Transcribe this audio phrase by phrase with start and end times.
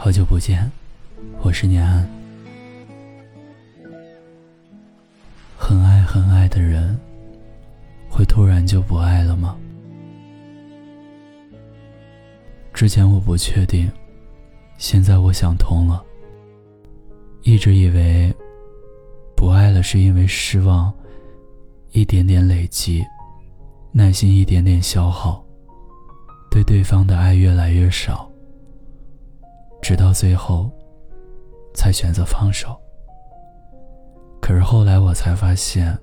[0.00, 0.70] 好久不见，
[1.42, 2.08] 我是念安。
[5.56, 6.96] 很爱很爱的人，
[8.08, 9.56] 会突然就不爱了吗？
[12.72, 13.90] 之前我不确定，
[14.78, 16.00] 现在我想通了。
[17.42, 18.32] 一直以为
[19.34, 20.94] 不爱了是因为失望，
[21.90, 23.04] 一点点累积，
[23.90, 25.44] 耐心一点点消耗，
[26.52, 28.30] 对对方的爱越来越少。
[29.80, 30.70] 直到最后，
[31.74, 32.78] 才选择放手。
[34.40, 35.96] 可是后来我才发现，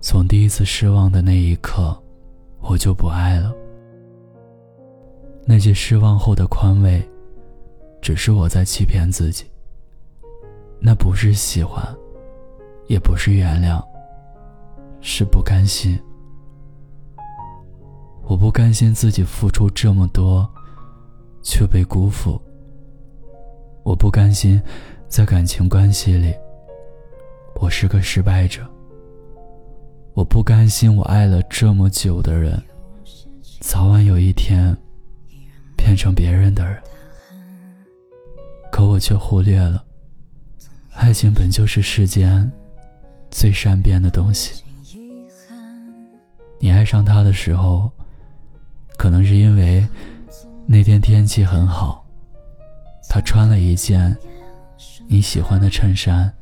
[0.00, 1.96] 从第一次失望的那一刻，
[2.60, 3.54] 我就不爱了。
[5.44, 7.02] 那些失望后的宽慰，
[8.00, 9.44] 只是我在欺骗自己。
[10.78, 11.84] 那不是喜欢，
[12.86, 13.82] 也不是原谅，
[15.00, 15.98] 是不甘心。
[18.24, 20.48] 我不甘心自己付出这么多，
[21.42, 22.40] 却被辜负。
[23.82, 24.60] 我不甘心，
[25.08, 26.34] 在感情关系里，
[27.60, 28.62] 我是个失败者。
[30.12, 32.62] 我不甘心，我爱了这么久的人，
[33.60, 34.76] 早晚有一天
[35.76, 36.78] 变成别人的人。
[38.70, 39.82] 可我却忽略了，
[40.92, 42.50] 爱情本就是世间
[43.30, 44.62] 最善变的东西。
[46.58, 47.90] 你爱上他的时候，
[48.98, 49.86] 可能是因为
[50.66, 52.04] 那天天气很好。
[53.12, 54.16] 他穿了一件
[55.08, 56.32] 你喜欢的衬衫，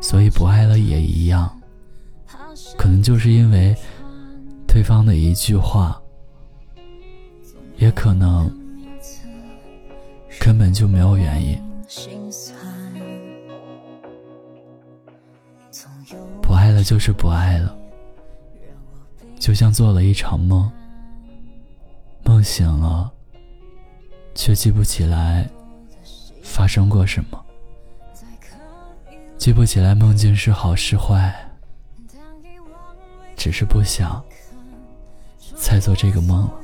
[0.00, 1.48] 所以不爱了也一样。
[2.76, 3.76] 可能就是因为
[4.66, 6.02] 对方的一句话，
[7.76, 8.52] 也可能
[10.40, 11.62] 根本就没有原因。
[16.42, 17.78] 不爱了就是不爱了，
[19.38, 20.68] 就像做了一场梦，
[22.24, 23.12] 梦醒了。
[24.34, 25.48] 却记不起来
[26.42, 27.44] 发生过什么，
[29.38, 31.34] 记不起来梦境是好是坏，
[33.36, 34.22] 只是不想
[35.56, 36.63] 再做这个梦了。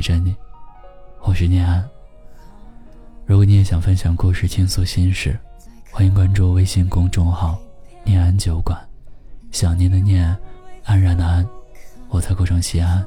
[0.00, 0.34] 陪着你，
[1.20, 1.86] 我是念安。
[3.26, 5.38] 如果你也想分享故事、倾诉心事，
[5.90, 7.58] 欢迎关注微信公众号
[8.02, 8.80] “念安酒馆”。
[9.52, 10.34] 想念的念，
[10.84, 11.46] 安然的安，
[12.08, 13.06] 我在古城西安，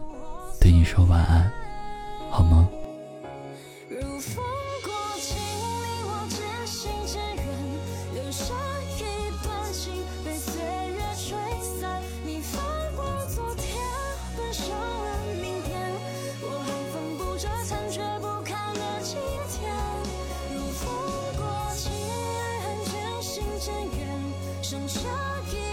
[0.62, 1.52] 对你说晚安，
[17.44, 19.20] 这残缺不堪的今
[19.52, 19.70] 天，
[20.56, 20.88] 如风
[21.36, 21.44] 过，
[21.76, 24.08] 情爱恨渐行渐远，
[24.62, 25.02] 剩下
[25.52, 25.73] 一。